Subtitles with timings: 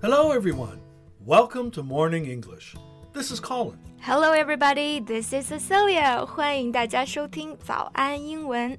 [0.00, 0.80] Hello, everyone.
[1.20, 2.74] Welcome to Morning English.
[3.12, 3.78] This is Colin.
[4.00, 5.00] Hello, everybody.
[5.00, 6.24] This is Cecilia.
[6.26, 8.78] 欢迎大家收听早安英文。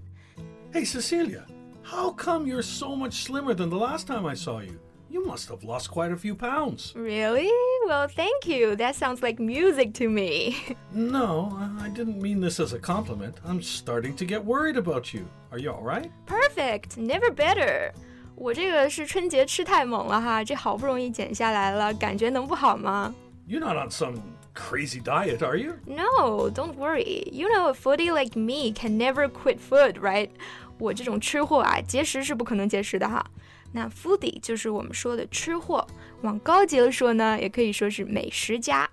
[0.74, 1.44] Hey, Cecilia,
[1.84, 4.80] how come you're so much slimmer than the last time I saw you?
[5.10, 6.92] You must have lost quite a few pounds.
[6.96, 7.52] Really?
[7.88, 8.76] Well, thank you.
[8.76, 10.58] That sounds like music to me.
[10.92, 13.36] No, I I didn't mean this as a compliment.
[13.46, 15.28] I'm starting to get worried about you.
[15.52, 16.10] Are you all right?
[16.26, 16.98] Perfect.
[16.98, 17.94] Never better.
[18.41, 23.13] 我这个是春节吃太猛了哈，这好不容易减下来了，感觉能不好吗
[23.49, 24.21] You're not on some
[24.55, 25.75] crazy diet, are you?
[25.87, 27.29] No, don't worry.
[27.33, 30.31] You know, a foodie like me can never quit food, right?
[30.79, 33.25] 我这种吃货啊，节食是不可能节食的哈。
[33.73, 35.85] 那 foodie 就是我们说的吃货，
[36.23, 38.89] 往高级了说呢，也可以说是美食家。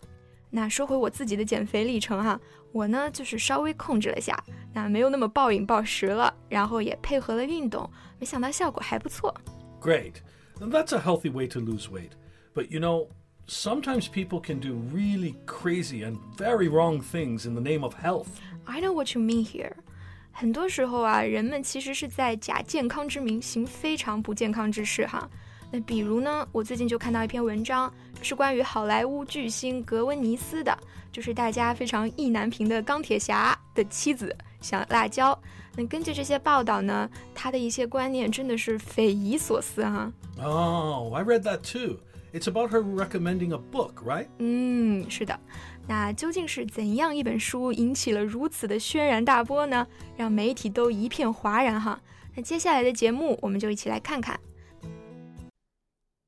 [0.55, 2.41] 那说回我自己的减肥历程哈，
[2.73, 4.37] 我呢就是稍微控制了下，
[4.73, 9.35] 那没有那么暴饮暴食了，然后也配合了运动，没想到效果还不错。
[9.81, 10.15] Great.
[10.59, 12.11] That's a healthy way to lose weight.
[12.55, 13.09] But you know,
[13.47, 18.27] sometimes people can do really crazy and very wrong things in the name of health.
[18.65, 19.73] I know what you mean here。
[20.33, 25.31] 很多时候啊，人们其实是在假健康之名行非常不健康之事哈。
[25.75, 30.77] 那比如呢，我最近就看到一篇文章，是关于好莱坞巨星格温尼斯的，
[31.13, 35.39] 就是大家非常意难平的钢铁侠的妻子小辣椒。
[35.77, 40.13] 那根据这些报道呢，他的一些观念真的是匪夷所思哈。
[40.43, 41.99] Oh, I read that too.
[42.33, 44.27] It's about her recommending a book, right?
[44.39, 45.39] 嗯，是的。
[45.87, 49.87] 那究竟是怎样一本书引起了如此的轩然大波呢？
[50.17, 52.01] 让媒体都一片哗然哈。
[52.35, 54.39] 那接下来的节目，我们就一起来看看。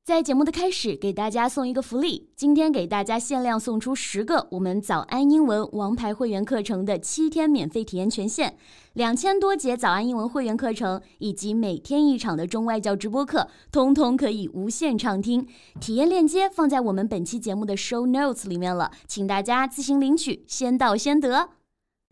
[0.08, 8.55] 在节目的开始，给大家送一个福利，今天给大家限量送出十个我们早安英文王牌会员课程的七天免费体验权限，
[8.94, 15.45] 两千多节早安英文会员课程以及每天一场的中外教直播课，通通可以无限畅听。
[15.81, 21.50] 体验链接放在我们本期节目的 show notes 里面了，请大家自行领取，先到先得。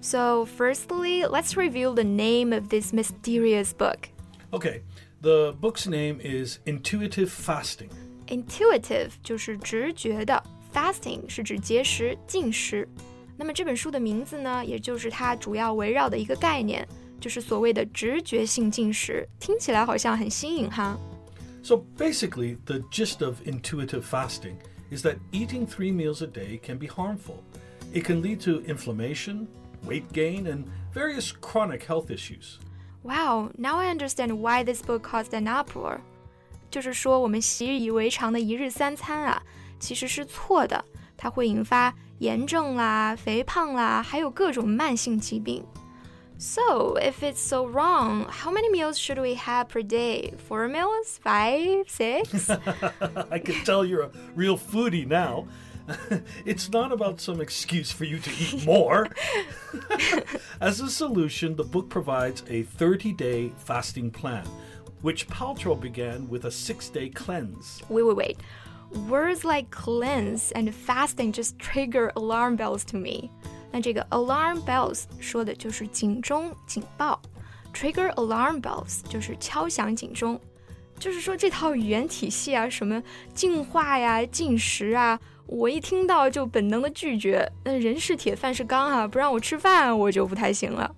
[0.01, 4.09] So, firstly, let's review the name of this mysterious book.
[4.51, 4.81] Okay,
[5.22, 7.90] the book's name is Intuitive Fasting.
[8.28, 12.88] Intuitive 就是直觉的，fasting 是指节食、禁食。
[13.36, 16.86] 那么这本书的名字呢，也就是它主要围绕的一个概念，
[17.20, 19.28] 就是所谓的直觉性进食。
[19.38, 20.98] 听起来好像很新颖哈。
[21.62, 24.56] So basically, the gist of intuitive fasting
[24.90, 27.42] is that eating three meals a day can be harmful.
[27.92, 29.46] It can lead to inflammation,
[29.84, 32.58] weight gain, and various chronic health issues.
[33.04, 36.00] Wow, now I understand why this book caused an uproar.
[36.70, 39.42] 就是说，我们习以为常的一日三餐啊，
[39.78, 40.84] 其实是错的，
[41.16, 45.64] 它会引发炎症啦、肥胖啦，还有各种慢性疾病。
[46.38, 50.32] So, if it's so wrong, how many meals should we have per day?
[50.48, 51.18] Four meals?
[51.22, 51.84] Five?
[51.88, 52.50] Six?
[53.30, 55.46] I can tell you're a real foodie now.
[56.44, 59.08] it's not about some excuse for you to eat more.
[60.60, 64.44] As a solution, the book provides a 30 day fasting plan,
[65.02, 67.82] which Paltrow began with a six day cleanse.
[67.88, 68.36] wait, wait, wait.
[69.08, 73.30] Words like cleanse and fasting just trigger alarm bells to me.
[73.72, 77.20] 那这个 alarm bells 说的就是警钟、警报，
[77.72, 80.40] trigger alarm bells 就是敲响警钟，
[80.98, 83.00] 就是说这套语言体系啊，什么
[83.32, 87.51] 净化呀、进食啊， 我一听到就本能的拒绝。
[87.63, 90.95] 那人是铁，饭是钢啊，不让我吃饭我就不太行了。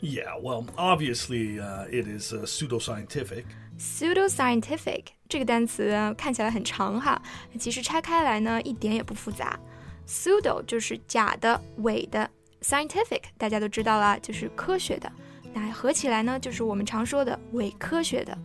[0.00, 3.44] Yeah, well, obviously, uh, it is uh, pseudoscientific.
[3.78, 7.20] pseudoscientific 这个单词啊看起来很长哈，
[7.58, 9.58] 其实拆开来呢一点也不复杂。
[10.06, 12.30] pseudo 就是假的、伪的
[12.62, 15.10] ，scientific 大家都知道啦，就是科学的。
[15.52, 18.36] 那合起来呢，就是我们常说的伪科学的。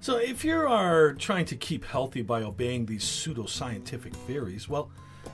[0.00, 4.88] So, if you are trying to keep healthy by obeying these pseudoscientific theories, well,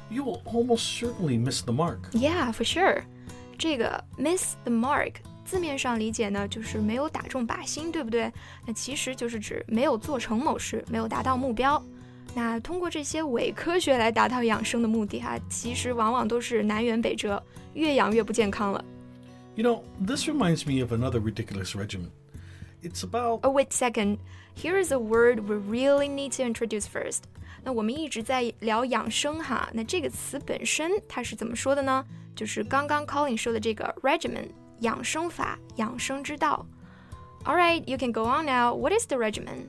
[0.09, 2.09] you will almost certainly miss the mark.
[2.13, 3.03] Yeah, for sure。
[3.59, 8.33] 这个 miss the mark 字面上理解呢，就是没有打中靶心，对不对？
[8.65, 11.83] 那其实就是指没有做成某事，没有达到目标。
[12.33, 17.43] 那通过这些伪科学来达到养生的目的哈、其实往往都是南辕北辙，
[17.75, 18.85] 越养越不健康了。
[19.57, 22.11] You know, this reminds me of another ridiculous regimen.
[22.85, 23.41] It's about.
[23.43, 24.19] Oh, wait a second.
[24.55, 27.25] Here is a word we really need to introduce first.
[27.63, 32.05] 那我们一直在聊养生哈，那这个词本身它是怎么说的呢？
[32.35, 34.49] 就是刚刚 Colin 说的这个 regimen
[34.81, 36.67] 养生法、养生之道。
[37.45, 38.75] All right, you can go on now.
[38.75, 39.69] What is the regimen?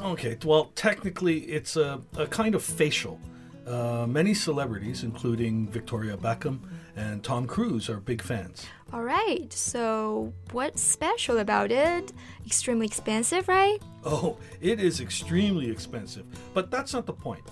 [0.00, 3.18] Okay, well, technically, it's a, a kind of facial.
[3.66, 6.58] Uh, many celebrities, including Victoria Beckham
[6.96, 8.66] and Tom Cruise are big fans.
[8.92, 12.12] All right, so what's special about it?
[12.44, 13.80] Extremely expensive, right?
[14.04, 17.42] Oh, it is extremely expensive, but that's not the point.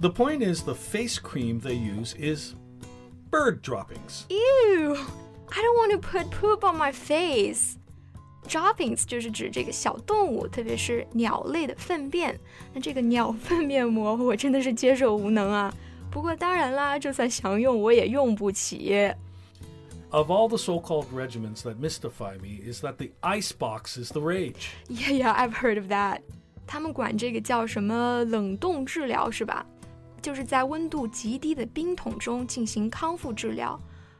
[0.00, 2.54] The point is the face cream they use is
[3.30, 4.26] bird droppings.
[4.30, 4.96] Ew!
[5.52, 7.76] I don't want to put poop on my face.
[8.48, 12.36] Droppings 就是指这个小动物，特别是鸟类的粪便。
[12.72, 15.72] 那这个鸟粪面膜，我真的是接受无能啊。
[16.15, 19.11] 不过当然啦，就算想用，我也用不起。
[20.11, 24.69] Of all the so-called regimens that mystify me is that the ice box is the rage.
[24.87, 26.21] Yeah, yeah, I've heard of that.
[26.65, 29.65] 他们管这个叫什么冷冻治疗是吧？
[30.21, 33.77] 就是在温度极低的冰桶中进行康复治疗。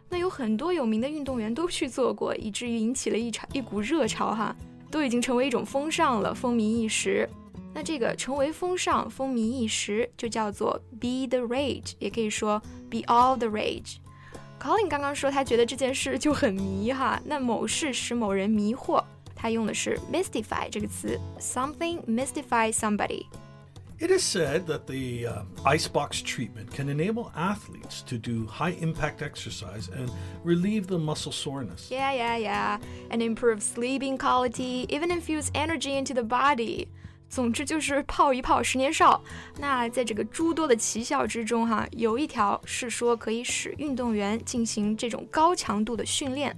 [0.10, 4.54] 那有很多有名的运动员都去做过，以至于引起了一场一股热潮哈，
[4.92, 7.30] 都已经成为一种风尚了，风靡一时。
[7.75, 12.61] 那这个成为风尚、风靡一时，就叫做 be the rage，也可以说
[12.91, 19.03] be all the rage。Colin 刚刚说他觉得这件事就很迷哈，那某事使某人迷惑，
[19.35, 28.17] 他用的是 mystify 这个词，something mystify somebody。It is said that the uh, icebox treatment can enable athletes to
[28.17, 30.11] do high impact exercise and
[30.43, 31.91] relieve the muscle soreness.
[31.91, 32.79] Yeah, yeah, yeah.
[33.11, 36.89] And improve sleeping quality, even infuse energy into the body.
[37.35, 39.23] 总之就是泡一泡十年少。
[39.59, 46.57] 那在这个诸多的奇效之中，哈，有一条是说可以使运动员进行这种高强度的训练。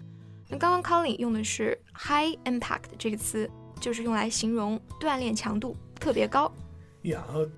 [0.49, 6.53] 那刚刚 Colin 用的是 high impact 这个词，就是用来形容锻炼强度特别高。
[7.03, 7.49] Yeah, uh,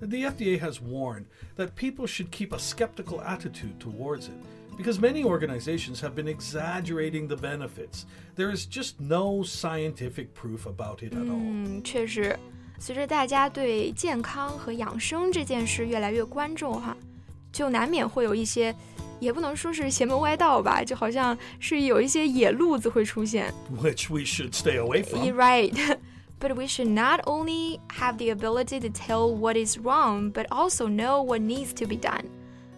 [0.00, 1.26] the FDA has warned
[1.56, 4.34] that people should keep a skeptical attitude towards it
[4.76, 8.04] because many organizations have been exaggerating the benefits.
[8.34, 11.38] There is just no scientific proof about it at all.
[11.38, 12.38] 嗯，确实，
[12.78, 16.96] 随着大家对健康和养生这件事越来越关注哈，
[17.52, 18.74] 就难免会有一些，
[19.20, 23.52] 也不能说是邪门歪道吧，就好像是有一些野路子会出现。
[23.80, 25.22] Which we should stay away from.
[25.24, 25.98] You're right.
[26.40, 30.88] But we should not only have the ability to tell what is wrong, but also
[30.88, 32.24] know what needs to be done.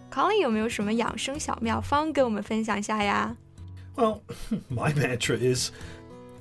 [0.09, 3.35] Colin 有没有什么养生小妙方跟我们分享一下呀？
[3.97, 4.21] Well,
[4.69, 5.71] my mantra is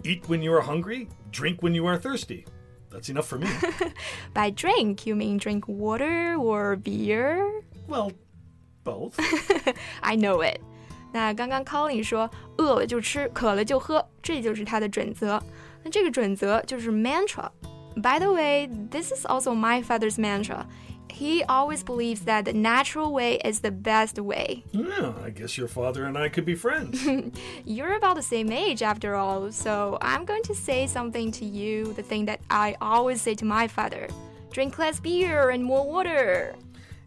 [0.05, 2.45] eat when you are hungry, drink when you are thirsty.
[2.91, 3.49] That's enough for me.
[4.33, 7.63] By drink, you mean drink water or beer?
[7.89, 8.13] well,
[8.85, 9.19] both.
[10.03, 10.61] I know it.
[11.13, 15.43] 那刚刚 Colin 说饿了就吃，渴了就喝，这就是他的准则。
[15.83, 20.67] 那这个准则就是 mantra。By the way, this is also my father's mantra.
[21.11, 24.65] He always believes that the natural way is the best way.
[24.73, 27.01] Yeah, I guess your father and I could be friends.
[27.65, 31.95] You're about the same age after all, so I'm going to say something to you,
[31.95, 34.09] the thing that I always say to my father.
[34.53, 36.55] Drink less beer and more water.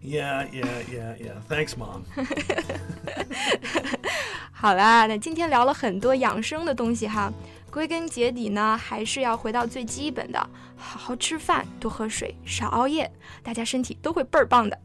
[0.01, 1.40] yeah, yeah, yeah, yeah.
[1.48, 2.06] Thanks, Mom.
[4.51, 7.31] 好啦，那今天聊了很多养生的东西哈，
[7.74, 10.40] 归根结底呢，还是要回到最基本的，
[10.75, 13.12] 好好吃饭，多喝水，少熬夜，
[13.44, 14.78] 大家身体都会倍儿棒的。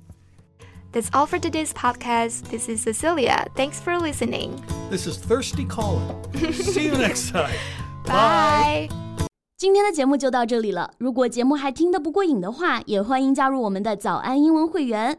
[0.92, 2.42] That's all for today's podcast.
[2.50, 3.46] This is Cecilia.
[3.56, 4.50] Thanks for listening.
[4.90, 6.14] This is Thirsty Colin.
[6.52, 7.50] See you next time.
[8.04, 8.88] Bye.
[9.56, 10.92] 今天的节目就到这里了。
[10.98, 15.18] 如果节目还听得不过瘾的话，也欢迎加入我们的早安英文会员。